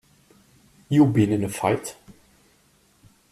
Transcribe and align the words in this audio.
You 0.89 1.05
been 1.05 1.31
in 1.31 1.43
a 1.43 1.49
fight? 1.49 1.95